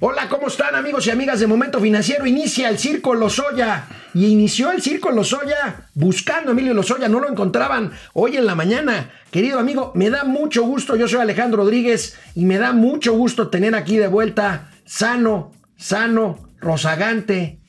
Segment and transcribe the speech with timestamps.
[0.00, 2.26] Hola, ¿cómo están amigos y amigas de Momento Financiero?
[2.26, 3.86] Inicia el Circo Lozoya.
[4.12, 7.08] Y inició el Circo Lozoya buscando a Emilio Lozoya.
[7.08, 9.12] No lo encontraban hoy en la mañana.
[9.30, 10.96] Querido amigo, me da mucho gusto.
[10.96, 16.40] Yo soy Alejandro Rodríguez y me da mucho gusto tener aquí de vuelta sano, sano,
[16.58, 17.60] rozagante,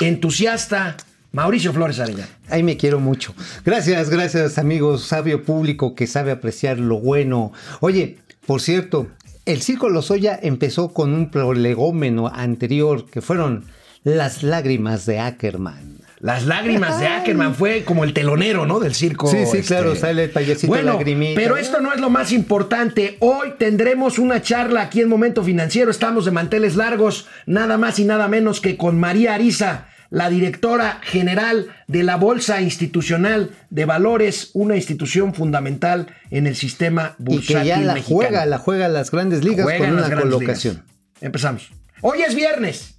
[0.00, 0.96] entusiasta.
[1.32, 2.30] Mauricio Flores Arellano.
[2.48, 3.34] Ahí me quiero mucho.
[3.64, 7.52] Gracias, gracias amigos, sabio público que sabe apreciar lo bueno.
[7.80, 9.08] Oye, por cierto,
[9.46, 13.64] el Circo Lozoya empezó con un prolegómeno anterior que fueron
[14.02, 15.98] las lágrimas de Ackerman.
[16.18, 18.80] Las lágrimas de Ackerman fue como el telonero, ¿no?
[18.80, 19.28] Del circo.
[19.28, 20.00] Sí, sí, claro, este.
[20.00, 21.40] sale el payasito bueno, lagrimita.
[21.40, 23.16] Pero esto no es lo más importante.
[23.20, 25.90] Hoy tendremos una charla aquí en Momento Financiero.
[25.90, 30.98] Estamos de manteles largos, nada más y nada menos que con María Ariza la directora
[31.02, 37.60] general de la Bolsa Institucional de Valores, una institución fundamental en el sistema bursátil y
[37.60, 38.16] que ya la mexicano.
[38.16, 40.76] juega, la juega las grandes ligas Juega con una colocación.
[40.76, 40.88] ligas.
[41.20, 41.70] Empezamos.
[42.00, 42.95] Hoy es viernes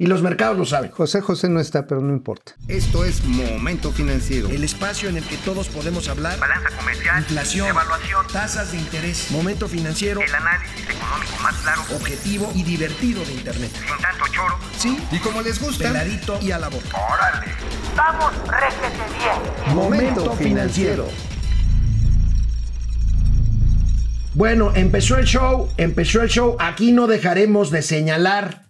[0.00, 0.90] y los mercados lo saben.
[0.92, 2.52] José José no está, pero no importa.
[2.68, 4.48] Esto es Momento Financiero.
[4.48, 6.38] El espacio en el que todos podemos hablar.
[6.38, 12.52] Balanza comercial, Inflación, evaluación, tasas de interés, momento financiero, el análisis económico más claro, objetivo
[12.54, 13.70] y divertido de Internet.
[13.72, 14.56] sin tanto choro.
[14.78, 16.96] Sí, Y como les gusta, peladito y a la boca.
[17.12, 17.46] ¡Órale!
[17.96, 19.74] ¡Vamos, réjete bien!
[19.74, 21.08] Momento financiero.
[24.34, 26.56] Bueno, empezó el show, empezó el show.
[26.60, 28.67] Aquí no dejaremos de señalar,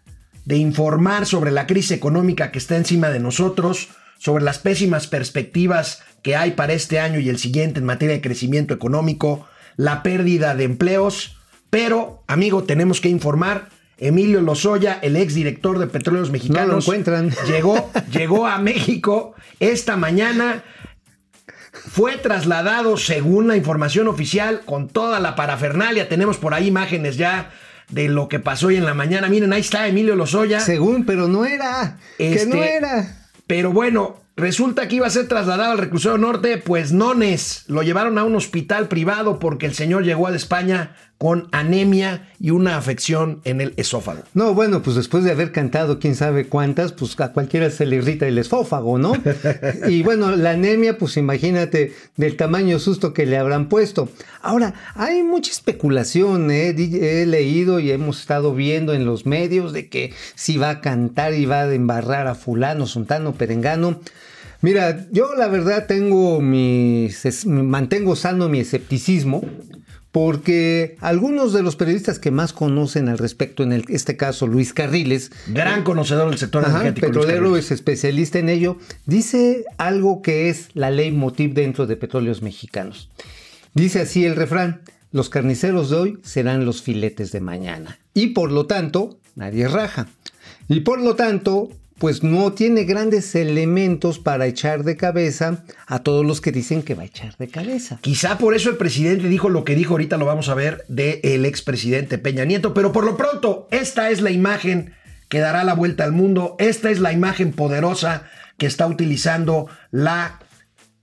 [0.48, 6.02] de informar sobre la crisis económica que está encima de nosotros, sobre las pésimas perspectivas
[6.22, 9.46] que hay para este año y el siguiente en materia de crecimiento económico,
[9.76, 11.36] la pérdida de empleos.
[11.68, 13.68] Pero, amigo, tenemos que informar.
[13.98, 17.30] Emilio Lozoya, el exdirector de Petróleos Mexicanos, No lo encuentran.
[17.46, 20.64] Llegó, llegó a México esta mañana
[21.72, 26.08] fue trasladado, según la información oficial, con toda la parafernalia.
[26.08, 27.50] Tenemos por ahí imágenes ya
[27.88, 29.28] de lo que pasó hoy en la mañana.
[29.28, 30.60] Miren, ahí está Emilio Lozoya.
[30.60, 31.98] Según, pero no era.
[32.16, 33.16] Que Este, no era.
[33.46, 37.64] Pero bueno, resulta que iba a ser trasladado al reclusorio norte, pues nones.
[37.66, 42.50] Lo llevaron a un hospital privado porque el señor llegó a España con anemia y
[42.50, 44.22] una afección en el esófago.
[44.34, 47.96] No, bueno, pues después de haber cantado quién sabe cuántas, pues a cualquiera se le
[47.96, 49.14] irrita el esófago, ¿no?
[49.88, 54.08] y bueno, la anemia, pues imagínate del tamaño susto que le habrán puesto.
[54.42, 56.68] Ahora, hay mucha especulación, ¿eh?
[56.68, 61.34] He leído y hemos estado viendo en los medios de que si va a cantar
[61.34, 64.00] y va a embarrar a fulano, sultano, perengano.
[64.60, 67.10] Mira, yo la verdad tengo mi,
[67.44, 69.42] mantengo sano mi escepticismo
[70.12, 74.72] porque algunos de los periodistas que más conocen al respecto, en el- este caso Luis
[74.72, 77.06] Carriles, Gran conocedor del sector Ajá, energético.
[77.08, 82.42] Petrolero es especialista en ello, dice algo que es la ley motiv dentro de petróleos
[82.42, 83.10] mexicanos.
[83.74, 84.80] Dice así el refrán,
[85.12, 87.98] los carniceros de hoy serán los filetes de mañana.
[88.14, 90.08] Y por lo tanto, nadie raja.
[90.68, 96.24] Y por lo tanto, pues no tiene grandes elementos para echar de cabeza a todos
[96.24, 97.98] los que dicen que va a echar de cabeza.
[98.00, 101.44] Quizá por eso el presidente dijo lo que dijo, ahorita lo vamos a ver, del
[101.44, 102.74] expresidente Peña Nieto.
[102.74, 104.94] Pero por lo pronto, esta es la imagen
[105.28, 106.56] que dará la vuelta al mundo.
[106.58, 108.24] Esta es la imagen poderosa
[108.56, 110.40] que está utilizando la,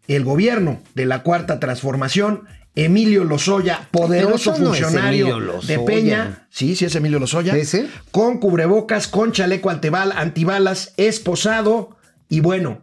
[0.07, 2.43] el gobierno de la Cuarta Transformación.
[2.75, 5.77] Emilio Lozoya, poderoso no funcionario Lozoya.
[5.77, 6.47] de Peña.
[6.49, 7.55] Sí, sí es Emilio Lozoya.
[7.55, 7.87] ¿Ese?
[8.11, 11.95] Con cubrebocas, con chaleco antibal, antibalas, esposado.
[12.27, 12.81] Y bueno,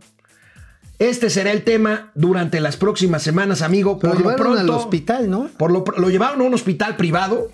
[0.99, 3.99] este será el tema durante las próximas semanas, amigo.
[3.99, 5.51] Por lo llevaron pronto, al hospital, ¿no?
[5.59, 7.51] Por lo, lo llevaron a un hospital privado,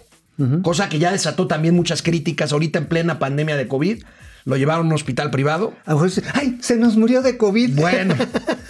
[0.63, 4.05] cosa que ya desató también muchas críticas ahorita en plena pandemia de COVID.
[4.45, 5.75] Lo llevaron a un hospital privado.
[5.85, 5.97] A
[6.35, 6.59] ¡Ay!
[6.61, 7.81] Se nos murió de COVID.
[7.81, 8.15] Bueno.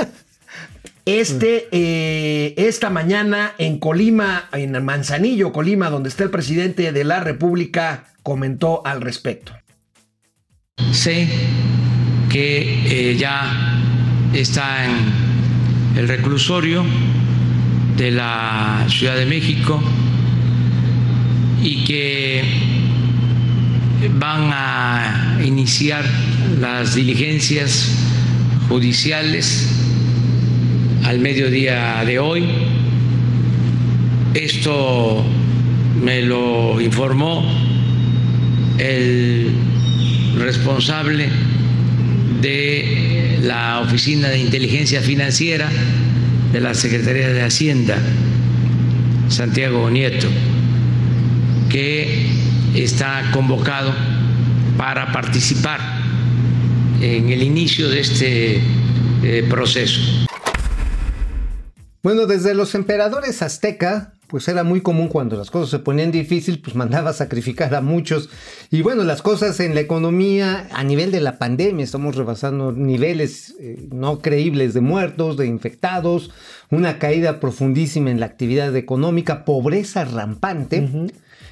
[1.08, 7.20] Este, eh, esta mañana en Colima, en Manzanillo, Colima, donde está el presidente de la
[7.20, 9.54] República, comentó al respecto.
[10.92, 11.26] Sé
[12.28, 13.80] que eh, ya
[14.34, 16.84] está en el reclusorio
[17.96, 19.82] de la Ciudad de México
[21.62, 22.44] y que
[24.18, 26.04] van a iniciar
[26.60, 27.94] las diligencias
[28.68, 29.87] judiciales
[31.04, 32.44] al mediodía de hoy.
[34.34, 35.24] Esto
[36.02, 37.44] me lo informó
[38.78, 39.52] el
[40.36, 41.28] responsable
[42.40, 45.68] de la Oficina de Inteligencia Financiera
[46.52, 47.98] de la Secretaría de Hacienda,
[49.28, 50.28] Santiago Nieto,
[51.68, 52.26] que
[52.74, 53.92] está convocado
[54.76, 55.80] para participar
[57.00, 58.60] en el inicio de este
[59.22, 60.27] eh, proceso.
[62.02, 66.60] Bueno, desde los emperadores azteca, pues era muy común cuando las cosas se ponían difíciles,
[66.62, 68.28] pues mandaba a sacrificar a muchos.
[68.70, 73.56] Y bueno, las cosas en la economía a nivel de la pandemia, estamos rebasando niveles
[73.58, 76.30] eh, no creíbles de muertos, de infectados,
[76.70, 81.10] una caída profundísima en la actividad económica, pobreza rampante.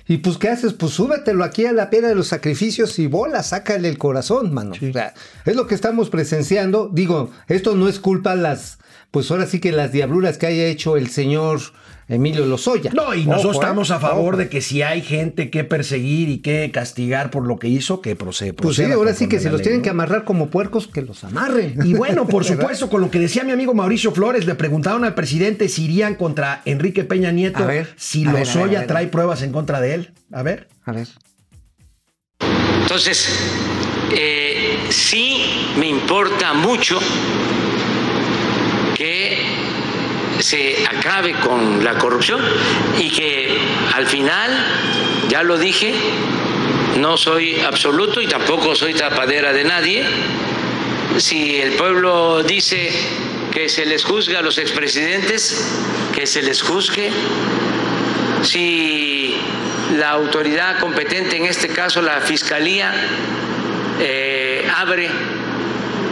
[0.08, 0.72] Y pues, ¿qué haces?
[0.74, 4.72] Pues súbetelo aquí a la piedra de los sacrificios y bola, sácale el corazón, mano.
[4.74, 5.14] O sea,
[5.44, 6.90] es lo que estamos presenciando.
[6.92, 8.78] Digo, esto no es culpa las,
[9.16, 11.58] pues ahora sí que las diabluras que haya hecho el señor
[12.06, 12.90] Emilio Lozoya.
[12.92, 13.64] No, y nosotros Ojo, ¿eh?
[13.64, 14.36] estamos a favor Ojo.
[14.42, 18.14] de que si hay gente que perseguir y que castigar por lo que hizo, que
[18.14, 18.52] procede.
[18.52, 21.78] Pues sí, ahora sí que si los tienen que amarrar como puercos, que los amarren.
[21.82, 25.14] Y bueno, por supuesto, con lo que decía mi amigo Mauricio Flores, le preguntaron al
[25.14, 28.76] presidente si irían contra Enrique Peña Nieto, A ver, si a ver, a ver, Lozoya
[28.76, 28.86] a ver.
[28.86, 30.12] trae pruebas en contra de él.
[30.30, 30.68] A ver.
[30.84, 31.08] A ver.
[32.82, 33.30] Entonces,
[34.14, 35.38] eh, sí
[35.78, 36.98] me importa mucho
[40.40, 42.40] se acabe con la corrupción
[42.98, 43.58] y que
[43.94, 44.50] al final,
[45.28, 45.94] ya lo dije,
[46.98, 50.04] no soy absoluto y tampoco soy tapadera de nadie.
[51.18, 52.90] Si el pueblo dice
[53.52, 55.66] que se les juzga a los expresidentes,
[56.14, 57.10] que se les juzgue.
[58.42, 59.34] Si
[59.96, 62.92] la autoridad competente, en este caso la Fiscalía,
[63.98, 65.08] eh, abre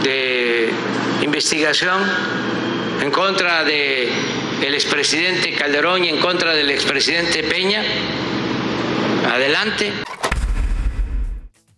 [0.03, 0.71] de
[1.23, 2.01] investigación
[3.05, 4.09] en contra de
[4.67, 7.83] el expresidente Calderón y en contra del expresidente Peña,
[9.31, 9.93] adelante.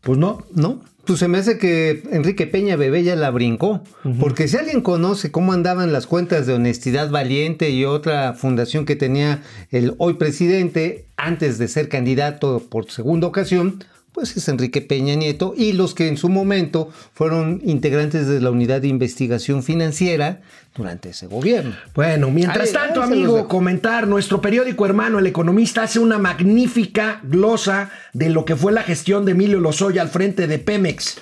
[0.02, 0.46] Pues no.
[0.54, 0.84] ¿No?
[1.04, 3.82] Pues se me hace que Enrique Peña Bebé ya la brincó.
[4.20, 8.94] Porque si alguien conoce cómo andaban las cuentas de Honestidad Valiente y otra fundación que
[8.94, 9.42] tenía
[9.72, 13.84] el hoy presidente antes de ser candidato por segunda ocasión,
[14.16, 18.50] pues es Enrique Peña Nieto y los que en su momento fueron integrantes de la
[18.50, 20.40] unidad de investigación financiera
[20.74, 21.74] durante ese gobierno.
[21.94, 27.20] Bueno, mientras Ahí- tanto, ahí amigo, comentar, nuestro periódico hermano, El Economista, hace una magnífica
[27.24, 31.18] glosa de lo que fue la gestión de Emilio Lozoya al frente de Pemex.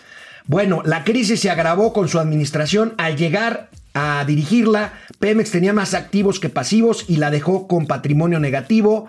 [0.46, 4.92] Bueno, la crisis se agravó con su administración al llegar a dirigirla.
[5.18, 9.08] Pemex tenía más activos que pasivos y la dejó con patrimonio negativo.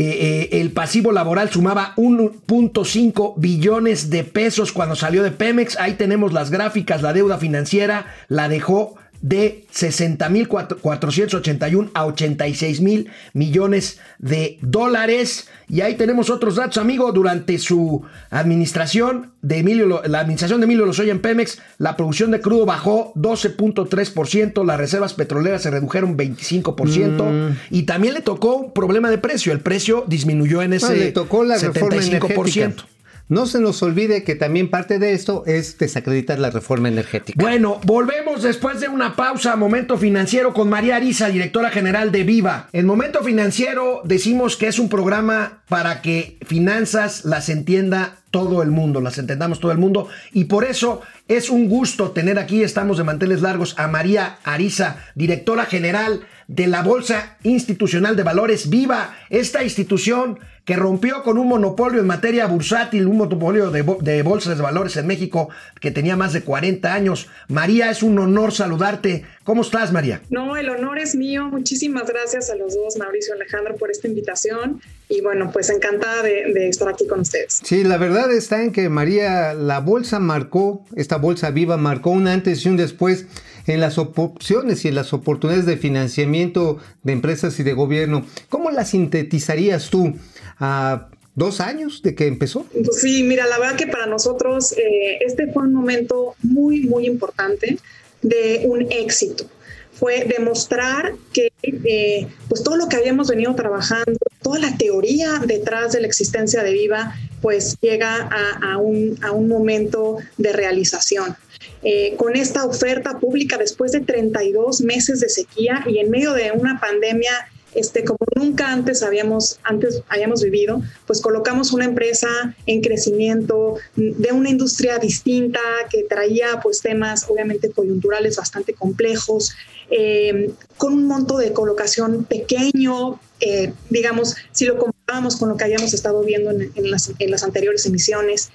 [0.00, 5.76] Eh, eh, el pasivo laboral sumaba 1.5 billones de pesos cuando salió de Pemex.
[5.76, 13.98] Ahí tenemos las gráficas, la deuda financiera la dejó de 60.481 a 86 mil millones
[14.18, 15.48] de dólares.
[15.68, 17.12] Y ahí tenemos otros datos, amigo.
[17.12, 22.40] Durante su administración de Emilio, la administración de Emilio Lozoya en Pemex, la producción de
[22.40, 29.10] crudo bajó 12.3%, las reservas petroleras se redujeron 25% y también le tocó un problema
[29.10, 29.52] de precio.
[29.52, 32.84] El precio disminuyó en ese Ah, le tocó la reforma 75%.
[33.30, 37.38] No se nos olvide que también parte de esto es desacreditar la reforma energética.
[37.38, 42.24] Bueno, volvemos después de una pausa a Momento Financiero con María Ariza, directora general de
[42.24, 42.70] Viva.
[42.72, 48.70] En Momento Financiero decimos que es un programa para que finanzas las entienda todo el
[48.70, 50.08] mundo, las entendamos todo el mundo.
[50.32, 55.04] Y por eso es un gusto tener aquí, estamos de manteles largos, a María Ariza,
[55.14, 61.48] directora general de la Bolsa Institucional de Valores Viva, esta institución que rompió con un
[61.48, 65.48] monopolio en materia bursátil, un monopolio de, de bolsas de valores en México
[65.80, 67.26] que tenía más de 40 años.
[67.48, 69.24] María, es un honor saludarte.
[69.44, 70.20] ¿Cómo estás, María?
[70.28, 71.48] No, el honor es mío.
[71.48, 74.82] Muchísimas gracias a los dos, Mauricio y Alejandro, por esta invitación.
[75.08, 77.62] Y bueno, pues encantada de, de estar aquí con ustedes.
[77.64, 82.28] Sí, la verdad está en que María, la bolsa marcó, esta bolsa viva marcó un
[82.28, 83.24] antes y un después
[83.68, 88.26] en las opciones y en las oportunidades de financiamiento de empresas y de gobierno.
[88.50, 90.14] ¿Cómo la sintetizarías tú
[90.58, 92.66] a dos años de que empezó?
[92.92, 97.78] Sí, mira, la verdad que para nosotros eh, este fue un momento muy, muy importante
[98.22, 99.44] de un éxito.
[99.92, 105.92] Fue demostrar que eh, pues todo lo que habíamos venido trabajando, toda la teoría detrás
[105.92, 111.36] de la existencia de Viva, pues llega a, a un, a un momento de realización.
[111.82, 116.50] Eh, con esta oferta pública después de 32 meses de sequía y en medio de
[116.52, 117.30] una pandemia
[117.74, 122.28] este, como nunca antes habíamos, antes habíamos vivido, pues colocamos una empresa
[122.66, 125.60] en crecimiento de una industria distinta
[125.90, 129.52] que traía pues temas obviamente coyunturales bastante complejos,
[129.90, 135.64] eh, con un monto de colocación pequeño, eh, digamos, si lo comparábamos con lo que
[135.64, 138.50] habíamos estado viendo en, en, las, en las anteriores emisiones.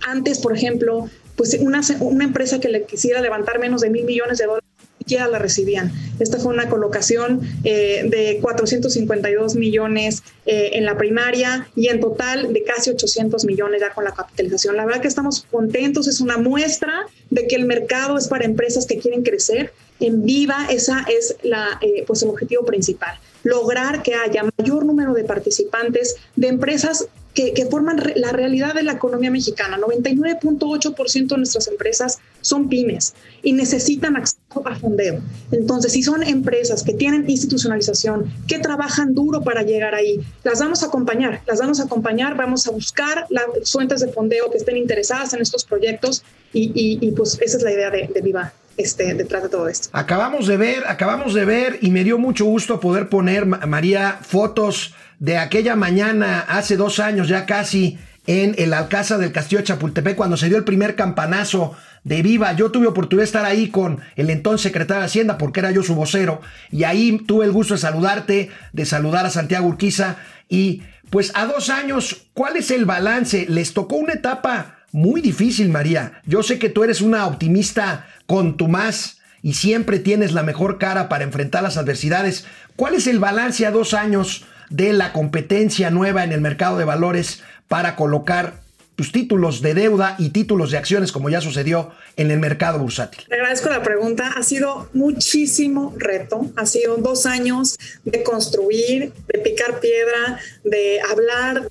[0.00, 4.38] Antes, por ejemplo, pues una, una empresa que le quisiera levantar menos de mil millones
[4.38, 4.61] de dólares
[5.02, 5.92] siquiera la recibían.
[6.20, 12.52] Esta fue una colocación eh, de 452 millones eh, en la primaria y en total
[12.52, 14.76] de casi 800 millones ya con la capitalización.
[14.76, 18.86] La verdad que estamos contentos, es una muestra de que el mercado es para empresas
[18.86, 19.72] que quieren crecer.
[20.00, 25.14] En Viva, esa es la, eh, pues el objetivo principal, lograr que haya mayor número
[25.14, 29.78] de participantes de empresas que, forman la realidad de la economía mexicana.
[29.78, 35.20] 99.8% de nuestras empresas son pymes y necesitan acceso a fondeo.
[35.50, 40.82] Entonces, si son empresas que tienen institucionalización, que trabajan duro para llegar ahí, las vamos
[40.82, 44.76] a acompañar, las vamos a acompañar, vamos a buscar las fuentes de fondeo que estén
[44.76, 46.22] interesadas en estos proyectos
[46.52, 48.52] y pues esa es la idea de, de Viva.
[48.76, 49.88] Este, detrás de todo esto.
[49.92, 54.94] Acabamos de ver, acabamos de ver y me dio mucho gusto poder poner, María, fotos
[55.18, 60.16] de aquella mañana hace dos años ya casi en el Alcázar del Castillo de Chapultepec
[60.16, 62.52] cuando se dio el primer campanazo de Viva.
[62.52, 65.82] Yo tuve oportunidad de estar ahí con el entonces secretario de Hacienda porque era yo
[65.82, 70.16] su vocero y ahí tuve el gusto de saludarte, de saludar a Santiago Urquiza
[70.48, 73.46] y pues a dos años, ¿cuál es el balance?
[73.48, 76.20] Les tocó una etapa muy difícil, María.
[76.26, 80.78] Yo sé que tú eres una optimista con tu más y siempre tienes la mejor
[80.78, 82.44] cara para enfrentar las adversidades.
[82.76, 86.84] ¿Cuál es el balance a dos años de la competencia nueva en el mercado de
[86.84, 88.62] valores para colocar
[88.94, 93.24] tus títulos de deuda y títulos de acciones como ya sucedió en el mercado bursátil?
[93.28, 94.34] Le agradezco la pregunta.
[94.36, 96.50] Ha sido muchísimo reto.
[96.56, 101.68] Ha sido dos años de construir, de picar piedra, de hablar,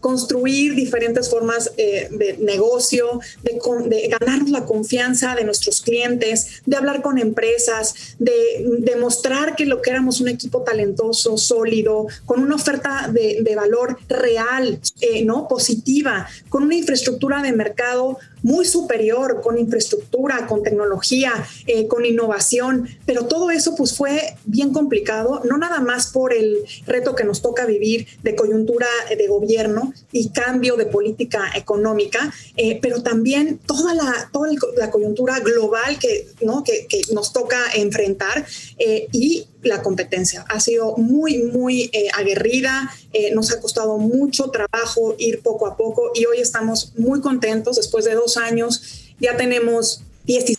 [0.00, 3.58] construir diferentes formas eh, de negocio, de,
[3.88, 8.32] de, ganarnos la confianza de nuestros clientes, de hablar con empresas, de
[8.78, 13.98] demostrar que lo que éramos un equipo talentoso, sólido, con una oferta de, de valor
[14.08, 21.32] real, eh, no positiva, con una infraestructura de mercado muy superior, con infraestructura, con tecnología,
[21.66, 26.58] eh, con innovación, pero todo eso pues fue bien complicado, no nada más por el
[26.86, 32.78] reto que nos toca vivir de coyuntura de gobierno y cambio de política económica, eh,
[32.80, 36.62] pero también toda la, toda la coyuntura global que, ¿no?
[36.64, 38.46] que, nos toca enfrentar
[38.78, 40.44] eh, y la competencia.
[40.48, 45.76] Ha sido muy, muy eh, aguerrida, eh, nos ha costado mucho trabajo ir poco a
[45.76, 47.76] poco y hoy estamos muy contentos.
[47.76, 50.58] Después de dos años ya tenemos 16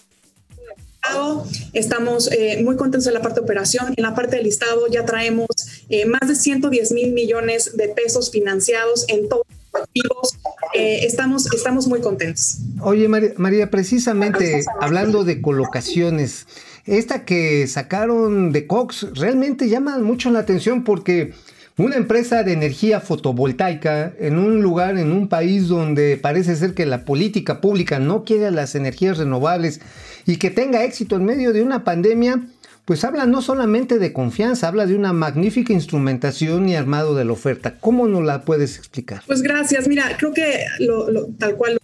[1.74, 3.93] Estamos eh, muy contentos en la parte de operación.
[3.98, 5.48] En la parte del listado ya traemos
[5.89, 10.38] eh, más de 110 mil millones de pesos financiados en todos los activos.
[10.74, 12.57] Eh, estamos, estamos muy contentos.
[12.81, 16.45] Oye, María, María precisamente hablando de colocaciones,
[16.85, 21.33] esta que sacaron de Cox realmente llama mucho la atención porque
[21.77, 26.85] una empresa de energía fotovoltaica en un lugar, en un país donde parece ser que
[26.85, 29.81] la política pública no quiere las energías renovables
[30.25, 32.43] y que tenga éxito en medio de una pandemia,
[32.85, 37.31] pues habla no solamente de confianza, habla de una magnífica instrumentación y armado de la
[37.31, 37.75] oferta.
[37.79, 39.23] ¿Cómo nos la puedes explicar?
[39.25, 39.87] Pues gracias.
[39.87, 41.79] Mira, creo que lo, tal cual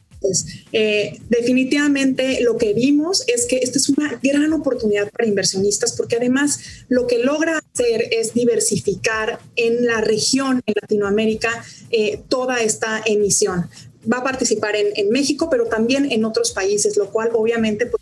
[0.72, 6.18] eh, definitivamente lo que vimos es que esta es una gran oportunidad para inversionistas porque
[6.18, 13.02] además lo que logra hacer es diversificar en la región, en Latinoamérica, eh, toda esta
[13.06, 13.70] emisión.
[14.12, 18.02] Va a participar en, México, pero también en otros países, lo cual obviamente pues,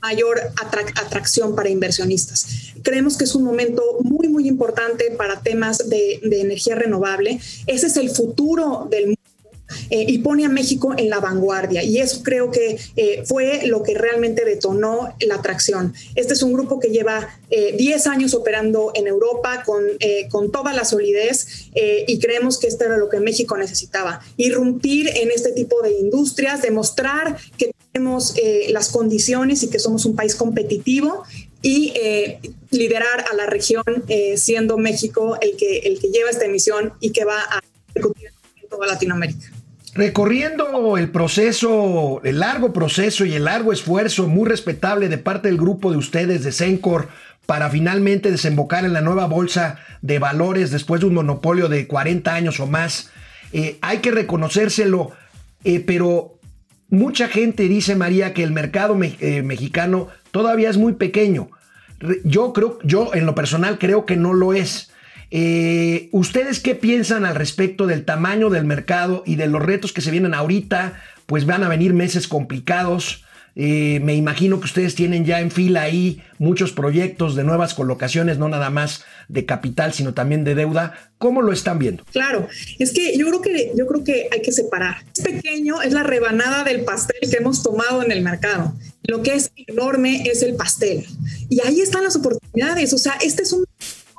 [0.00, 2.46] mayor atrac atracción para inversionistas.
[2.82, 7.38] Creemos que es un momento muy, muy importante para temas de, de energía renovable.
[7.66, 9.23] Ese es el futuro del mundo
[9.90, 11.82] eh, y pone a México en la vanguardia.
[11.82, 15.94] Y eso creo que eh, fue lo que realmente detonó la atracción.
[16.14, 20.50] Este es un grupo que lleva eh, 10 años operando en Europa con, eh, con
[20.50, 21.70] toda la solidez
[22.06, 24.20] y creemos que esto era lo que México necesitaba.
[24.36, 28.34] Irrumpir en este tipo de industrias, demostrar que tenemos
[28.70, 31.24] las condiciones y que somos un país competitivo
[31.64, 32.40] y eh,
[32.70, 37.10] liderar a la región eh, siendo México el que, el que lleva esta emisión y
[37.10, 37.62] que va a
[37.94, 38.28] discutir
[38.62, 39.50] en toda Latinoamérica.
[39.94, 45.56] Recorriendo el proceso, el largo proceso y el largo esfuerzo muy respetable de parte del
[45.56, 47.08] grupo de ustedes de Sencor
[47.46, 52.34] para finalmente desembocar en la nueva bolsa de valores después de un monopolio de 40
[52.34, 53.12] años o más,
[53.52, 55.12] eh, hay que reconocérselo,
[55.62, 56.40] eh, pero
[56.88, 61.50] mucha gente dice, María, que el mercado me eh, mexicano todavía es muy pequeño.
[62.24, 64.90] Yo creo, yo en lo personal creo que no lo es.
[65.30, 70.00] Eh, ¿Ustedes qué piensan al respecto del tamaño del mercado y de los retos que
[70.00, 71.00] se vienen ahorita?
[71.26, 73.24] Pues van a venir meses complicados.
[73.56, 78.36] Eh, me imagino que ustedes tienen ya en fila ahí muchos proyectos de nuevas colocaciones,
[78.36, 80.94] no nada más de capital, sino también de deuda.
[81.18, 82.04] ¿Cómo lo están viendo?
[82.12, 85.04] Claro, es que yo creo que yo creo que hay que separar.
[85.16, 88.74] Es pequeño, es la rebanada del pastel que hemos tomado en el mercado.
[89.06, 91.06] lo que es enorme es el pastel.
[91.48, 92.92] Y ahí están las oportunidades.
[92.94, 93.64] O sea, este es un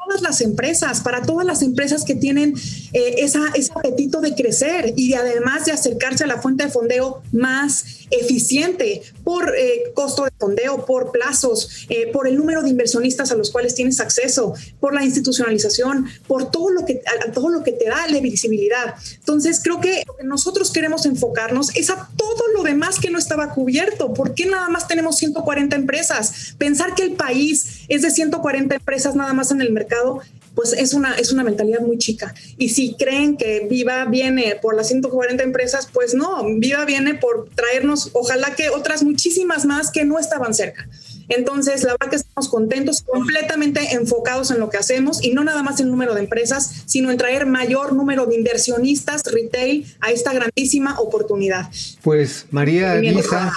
[0.05, 2.53] todas las empresas, para todas las empresas que tienen
[2.93, 7.21] eh, esa, ese apetito de crecer y además de acercarse a la fuente de fondeo
[7.31, 13.31] más eficiente por eh, costo de fondeo, por plazos, eh, por el número de inversionistas
[13.31, 17.01] a los cuales tienes acceso, por la institucionalización, por todo lo que,
[17.33, 18.95] todo lo que te da la visibilidad.
[19.15, 24.13] Entonces, creo que nosotros queremos enfocarnos es a todo lo demás que no estaba cubierto.
[24.13, 26.55] ¿Por qué nada más tenemos 140 empresas?
[26.59, 30.21] Pensar que el país es de 140 empresas nada más en el mercado
[30.55, 32.33] pues es una, es una mentalidad muy chica.
[32.57, 37.49] Y si creen que Viva viene por las 140 empresas, pues no, Viva viene por
[37.53, 40.87] traernos, ojalá que otras muchísimas más que no estaban cerca.
[41.27, 45.63] Entonces, la verdad que estamos contentos, completamente enfocados en lo que hacemos y no nada
[45.63, 50.33] más el número de empresas, sino en traer mayor número de inversionistas retail a esta
[50.33, 51.69] grandísima oportunidad.
[52.03, 53.51] Pues María Lisa,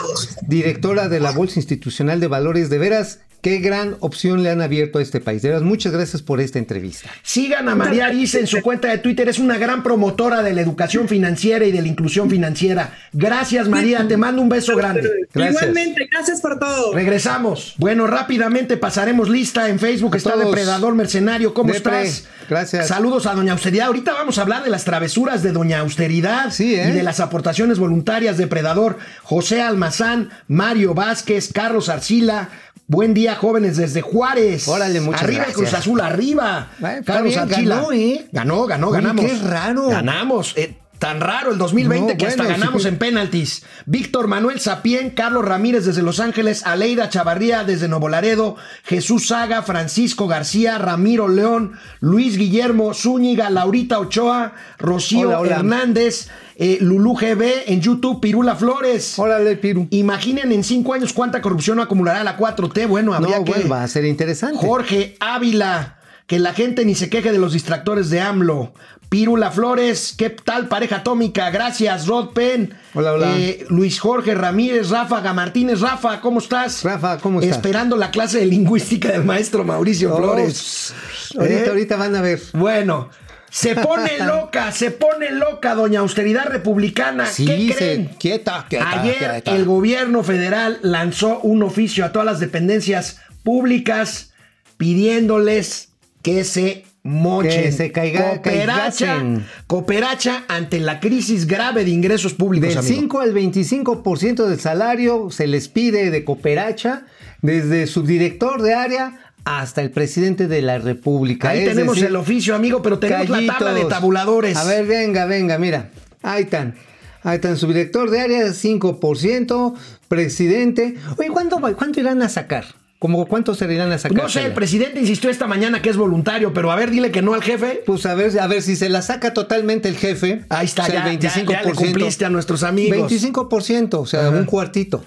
[0.46, 4.98] directora de la Bolsa Institucional de Valores, de veras, Qué gran opción le han abierto
[4.98, 5.42] a este país.
[5.42, 7.08] De verdad, muchas gracias por esta entrevista.
[7.22, 9.28] Sigan a María Arisa en su cuenta de Twitter.
[9.28, 12.98] Es una gran promotora de la educación financiera y de la inclusión financiera.
[13.12, 14.06] Gracias, María.
[14.08, 15.08] Te mando un beso grande.
[15.32, 15.62] Gracias.
[15.62, 16.92] Igualmente, gracias por todo.
[16.92, 17.74] Regresamos.
[17.78, 19.68] Bueno, rápidamente pasaremos lista.
[19.68, 21.54] En Facebook está Depredador Mercenario.
[21.54, 22.26] ¿Cómo estás?
[22.48, 22.88] Gracias.
[22.88, 23.86] Saludos a Doña Austeridad.
[23.86, 26.88] Ahorita vamos a hablar de las travesuras de Doña Austeridad sí, ¿eh?
[26.88, 28.98] y de las aportaciones voluntarias de Depredador.
[29.22, 32.48] José Almazán, Mario Vázquez, Carlos Arcila.
[32.90, 34.66] Buen día, jóvenes, desde Juárez.
[34.66, 35.56] Órale, muchas Arriba gracias.
[35.56, 36.70] Cruz Azul, arriba.
[37.04, 37.76] Carlos bien, Archila.
[37.76, 38.26] ganó, ¿eh?
[38.32, 39.26] Ganó, ganó, ganamos.
[39.26, 39.88] qué raro.
[39.88, 40.54] Ganamos.
[40.56, 42.88] Eh, tan raro el 2020 No, que hasta bueno, ganamos sí.
[42.88, 43.62] en penaltis.
[43.84, 49.62] Víctor Manuel Sapien, Carlos Ramírez desde Los Ángeles, Aleida Chavarría desde Nuevo Laredo, Jesús Saga,
[49.62, 55.56] Francisco García, Ramiro León, Luis Guillermo Zúñiga, Laurita Ochoa, Rocío Hola, hola.
[55.56, 56.30] Hernández,
[56.60, 59.16] eh, Lulú GB en YouTube, Pirula Flores.
[59.18, 59.86] Órale, Piru.
[59.90, 62.88] Imaginen en cinco años cuánta corrupción acumulará la 4T.
[62.88, 63.52] Bueno, habría No, que.
[63.52, 64.58] bueno, va a ser interesante.
[64.58, 68.74] Jorge Ávila, que la gente ni se queje de los distractores de AMLO.
[69.08, 71.48] Pirula Flores, ¿qué tal pareja atómica?
[71.48, 72.74] Gracias, Rod Penn.
[72.92, 73.38] Hola, hola.
[73.38, 75.80] Eh, Luis Jorge Ramírez, Ráfaga Martínez.
[75.80, 76.82] Rafa, ¿cómo estás?
[76.82, 77.56] Rafa, ¿cómo estás?
[77.56, 80.92] Esperando la clase de lingüística del maestro Mauricio Oh, Flores.
[81.38, 81.68] Ahorita, ¿Eh?
[81.68, 82.42] ahorita van a ver.
[82.52, 83.08] Bueno,
[83.50, 87.26] se pone loca, se pone loca, doña austeridad republicana.
[87.26, 88.10] Sí, ¿Qué se- creen?
[88.18, 89.56] quieta, quieta, Ayer quieta.
[89.56, 94.32] el gobierno federal lanzó un oficio a todas las dependencias públicas
[94.76, 95.90] pidiéndoles
[96.22, 97.62] que se mochen.
[97.62, 99.46] Que se caiga- cooperacha, caigasen.
[99.66, 102.94] cooperacha ante la crisis grave de ingresos públicos, Del amigo.
[103.00, 107.04] 5 al 25% del salario se les pide de cooperacha,
[107.40, 111.50] desde subdirector de área hasta el presidente de la República.
[111.50, 114.56] Ahí Es tenemos decir, el oficio, amigo, pero tenemos la tabla de tabuladores.
[114.56, 115.90] A ver, venga, venga, mira.
[116.22, 116.74] Ahí están.
[117.22, 119.74] Ahí están, subdirector de área 5%,
[120.08, 120.94] presidente.
[121.16, 122.64] Oye, ¿cuánto, cuánto irán a sacar?
[123.00, 124.16] ¿Cómo cuánto se irán a sacar?
[124.16, 127.22] No sé, el presidente insistió esta mañana que es voluntario, pero a ver, dile que
[127.22, 127.82] no al jefe.
[127.86, 130.44] Pues a ver, a ver si se la saca totalmente el jefe.
[130.48, 131.48] Ahí está, o sea, ya, el ya- 25%.
[131.52, 132.98] ya le cumpliste a nuestros amigos.
[133.08, 134.30] 25%, o sea, Ajá.
[134.30, 135.04] un cuartito.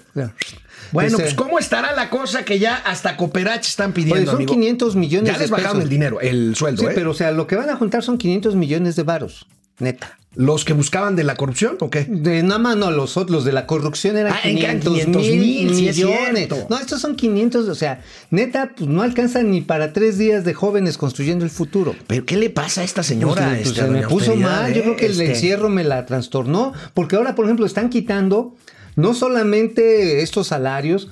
[0.92, 4.34] Bueno, Este, pues ¿cómo estará la cosa que ya hasta Cooperach están pidiendo, Oye, son
[4.36, 4.52] amigo?
[4.54, 5.84] 500 millones Ya les de bajaron pesos.
[5.84, 6.92] el dinero, el sueldo, Sí, ¿eh?
[6.94, 9.46] pero o sea, lo que van a juntar son 500 millones de varos,
[9.78, 10.18] neta.
[10.34, 12.06] ¿Los que buscaban de la corrupción o qué?
[12.08, 15.22] De nada más no, los otros, los de la corrupción eran Ah, eran 500, 500
[15.22, 15.96] mil es millones.
[16.46, 16.66] cierto.
[16.70, 18.00] no, estos son 500, o sea,
[18.30, 21.94] neta, pues no alcanzan ni para tres días de jóvenes construyendo el futuro.
[22.06, 23.46] ¿Pero qué le pasa a esta señora?
[23.50, 26.72] Pues, este, se me puso mal, yo creo que el Este, encierro me la trastornó,
[26.94, 28.56] porque ahora, por ejemplo, están quitando
[28.96, 31.08] no solamente estos salarios,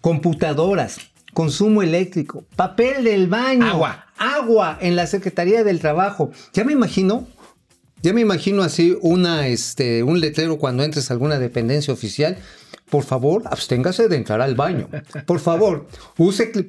[0.00, 0.98] computadoras,
[1.32, 4.06] consumo eléctrico, papel del baño, Agua.
[4.18, 6.30] agua en la Secretaría del Trabajo.
[6.52, 7.26] Ya me imagino,
[8.02, 12.38] ya me imagino así una, este, un letrero cuando entres a alguna dependencia oficial.
[12.90, 14.88] Por favor, absténgase de entrar al baño.
[15.24, 15.86] Por favor,
[16.18, 16.52] use.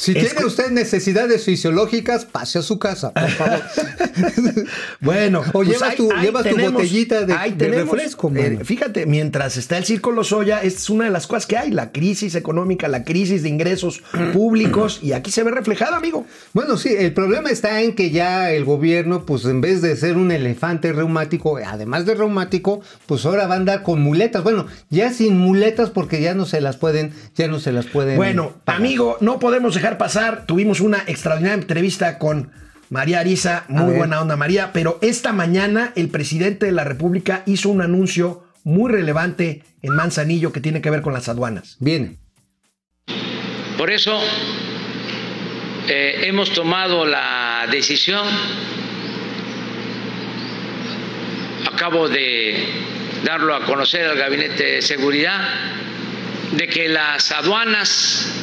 [0.00, 3.60] Si Es tiene usted necesidades fisiológicas, pase a su casa, por favor.
[5.00, 9.76] Bueno, O llevas tu- llevas tu botellita de- ahí de refresco, eh, fíjate, mientras está
[9.78, 13.04] el Circo Lozoya, esta es una de las cosas que hay, la crisis económica, la
[13.04, 16.26] crisis de ingresos públicos, y aquí se ve reflejada, amigo.
[16.52, 20.16] Bueno, sí, el problema está en que ya el gobierno, pues en vez de ser
[20.16, 24.42] un elefante reumático, además de reumático, pues ahora va a andar con muletas.
[24.44, 28.16] Bueno, ya sin muletas porque ya no se las pueden, ya no se las pueden.
[28.16, 28.80] Bueno, pagar.
[28.80, 30.44] amigo, no podemos dejar pasar.
[30.44, 32.50] Tuvimos una extraordinaria entrevista con
[32.90, 37.68] María Arisa, muy buena onda María, pero esta mañana el presidente de la República hizo
[37.68, 41.76] un anuncio muy relevante en Manzanillo que tiene que ver con las aduanas.
[41.80, 42.18] Viene.
[43.76, 44.18] Por eso
[45.88, 48.26] eh, hemos tomado la decisión,
[51.72, 52.66] acabo de
[53.24, 55.48] darlo a conocer al Gabinete de Seguridad,
[56.52, 58.37] de que las aduanas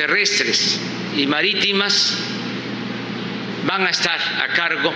[0.00, 0.80] terrestres
[1.14, 2.16] y marítimas
[3.66, 4.94] van a estar a cargo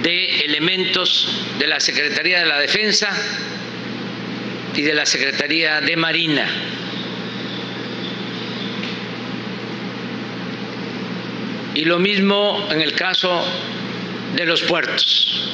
[0.00, 3.08] de elementos de la Secretaría de la Defensa
[4.76, 6.46] y de la Secretaría de Marina.
[11.74, 13.44] Y lo mismo en el caso
[14.36, 15.50] de los puertos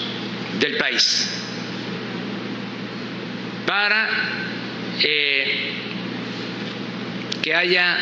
[0.61, 1.31] del país.
[3.65, 4.11] Para
[5.01, 5.86] eh,
[7.47, 7.97] que haya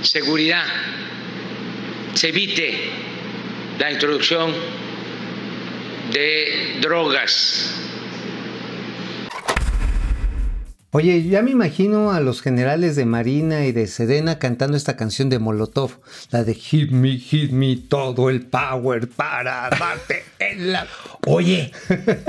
[0.00, 0.64] seguridad,
[2.14, 2.78] se evite
[3.78, 4.54] la introducción
[6.10, 7.74] de drogas.
[10.92, 15.28] Oye, ya me imagino a los generales de Marina y de Sedena cantando esta canción
[15.28, 16.00] de Molotov,
[16.30, 20.86] la de Hit Me, Hit Me, todo el power para darte en la...
[21.26, 21.70] Oye,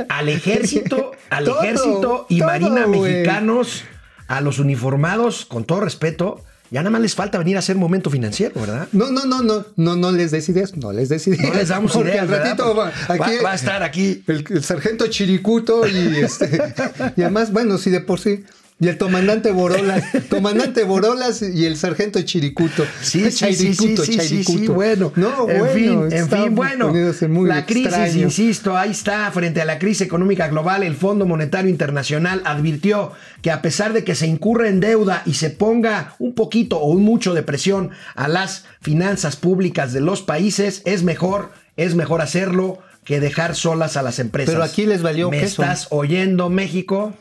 [0.09, 3.85] al ejército, al Todo, ejército y todo, marina mexicanos,
[4.29, 8.09] a los uniformados, con todo respeto, ya nada más les falta venir a hacer momento
[8.11, 8.87] financiero, ¿verdad?
[8.91, 11.41] No, no, no, no, no, no les des ideas, no les des ideas.
[11.49, 14.23] No les damos Porque ideas, al ratito va, Va- aquí, va a estar aquí.
[14.27, 16.45] El, el sargento Chiricuto y este
[17.17, 18.43] y además, bueno, sí de por sí.
[18.81, 22.85] Y el comandante Borolas, comandante Borolas y el sargento Chiricuto.
[23.01, 24.73] Sí, sí, sí, sí, Chiricuto, sí, sí, sí, Chiricuto.
[24.73, 25.11] bueno.
[25.17, 26.93] No, en bueno, fin, en fin, bueno.
[27.27, 28.21] muy La crisis, extraño.
[28.23, 33.11] insisto, ahí está, frente a la crisis económica global, el Fondo Monetario Internacional advirtió
[33.41, 36.89] que a pesar de que se incurre en deuda y se ponga un poquito o
[36.91, 42.21] un mucho de presión a las finanzas públicas de los países, es mejor, es mejor
[42.21, 44.53] hacerlo que dejar solas a las empresas.
[44.53, 45.63] Pero aquí les valió ¿Me queso.
[45.63, 47.13] estás oyendo, México?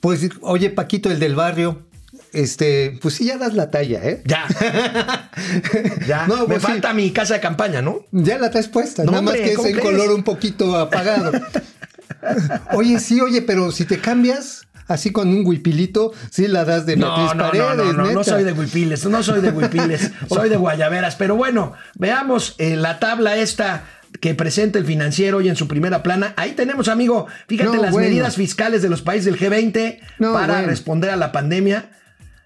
[0.00, 1.82] Pues, oye, Paquito, el del barrio,
[2.32, 4.22] este, pues sí, ya das la talla, ¿eh?
[4.24, 4.46] Ya.
[6.06, 6.26] ya.
[6.26, 6.66] No, Me pues sí.
[6.68, 8.06] falta mi casa de campaña, ¿no?
[8.10, 10.76] Ya la traes puesta, No, nada más hombre, que es ¿cómo en color un poquito
[10.76, 11.32] apagado.
[12.72, 16.96] oye, sí, oye, pero si te cambias así con un huipilito, sí la das de
[16.96, 18.24] No, Beatriz no, no, Paredes, no, no, no neta.
[18.24, 21.16] soy de huipiles, no soy de huipiles, soy de guayaberas.
[21.16, 23.84] Pero bueno, veamos eh, la tabla esta
[24.20, 26.34] que presenta el financiero hoy en su primera plana.
[26.36, 28.08] Ahí tenemos, amigo, fíjate No, las bueno.
[28.08, 30.68] medidas fiscales de los países del G20 No, para bueno.
[30.68, 31.90] responder a la pandemia.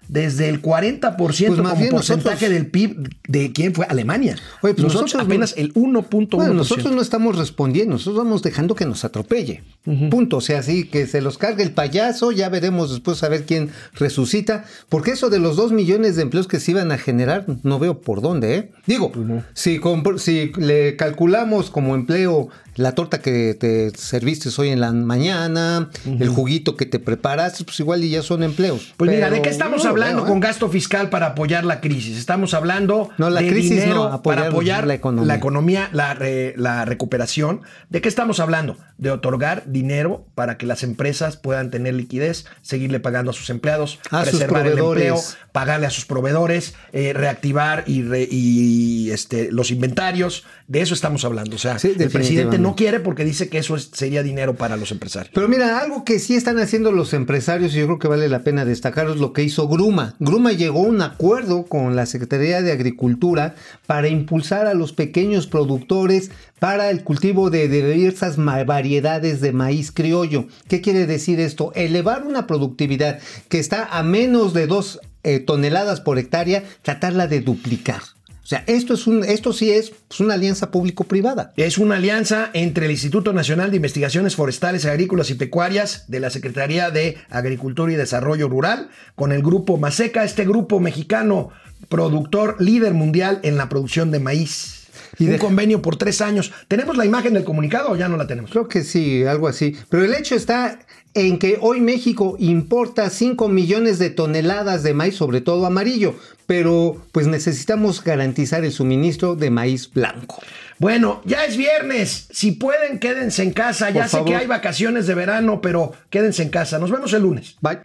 [0.07, 4.35] Desde el 40% Pues más como bien porcentaje nosotros- del PIB de quién fue Alemania.
[4.61, 6.37] Oye, pues nosotros, nosotros apenas el 1.1%.
[6.37, 9.63] Bueno, nosotros no estamos respondiendo, nosotros vamos dejando que nos atropelle.
[10.09, 10.37] Punto.
[10.37, 13.69] O sea, sí, que se los cargue el payaso, ya veremos después a ver quién
[13.93, 14.65] resucita.
[14.89, 18.01] Porque eso de los dos millones de empleos que se iban a generar, no veo
[18.01, 18.71] por dónde, ¿eh?
[18.85, 19.11] Digo,
[19.53, 24.91] si, compr- si le calculamos como empleo la torta que te serviste hoy en la
[24.91, 28.93] mañana, el juguito que te preparaste, pues igual y ya son empleos.
[28.97, 30.29] Pues mira, ¿de qué estamos lo hablando veo, ¿eh?
[30.31, 32.17] con gasto fiscal para apoyar la crisis?
[32.17, 35.27] Estamos hablando No, la de crisis dinero no, apoyar para apoyar la economía.
[35.27, 37.61] la, economía, la, re- la recuperación.
[37.89, 38.77] ¿De qué estamos hablando?
[38.97, 43.99] De otorgar dinero para que las empresas puedan tener liquidez, seguirle pagando a sus empleados,
[44.11, 45.17] A sus preservar el empleo,
[45.51, 50.45] pagarle a sus proveedores, eh, reactivar y, re- y, este, los inventarios.
[50.67, 51.55] De eso estamos hablando.
[51.55, 54.75] O sea, Sí, el presidente no quiere porque dice que eso es- sería dinero para
[54.75, 55.31] los empresarios.
[55.33, 58.43] Pero mira, algo que sí están haciendo los empresarios y yo creo que vale la
[58.43, 60.15] pena destacar es lo que hizo Gruma.
[60.19, 65.47] Gruma llegó a un acuerdo con la Secretaría de Agricultura para impulsar a los pequeños
[65.47, 70.47] productores para el cultivo de diversas variedades de maíz criollo.
[70.67, 71.71] ¿Qué quiere decir esto?
[71.75, 77.39] Elevar una productividad que está a menos de dos eh, toneladas por hectárea, tratarla de
[77.41, 78.01] duplicar.
[78.47, 81.51] O sea, esto, es un, esto sí es pues, una alianza público-privada.
[81.57, 86.29] Es una alianza entre el Instituto Nacional de Investigaciones Forestales, Agrícolas y Pecuarias de la
[86.29, 91.49] Secretaría de Agricultura y Desarrollo Rural con el grupo Maseca, este grupo mexicano
[91.89, 94.87] productor líder mundial en la producción de maíz.
[95.19, 96.53] Y un de- convenio por tres años.
[96.69, 98.51] ¿Tenemos la imagen del comunicado o ya no la tenemos?
[98.51, 99.75] Creo que sí, algo así.
[99.89, 100.79] Pero el hecho está
[101.13, 106.15] en que hoy México importa 5 millones de toneladas de maíz, sobre todo amarillo,
[106.45, 110.39] pero pues necesitamos garantizar el suministro de maíz blanco.
[110.79, 112.27] Bueno, ya es viernes.
[112.31, 113.89] Si pueden, quédense en casa.
[113.89, 116.77] Ya Por sé que hay vacaciones de verano, pero quédense en casa.
[116.77, 117.55] Nos vemos el lunes.
[117.61, 117.79] Bye.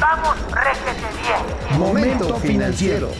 [0.00, 1.78] Vamos, réjete bien.
[1.78, 3.10] Momento financiero.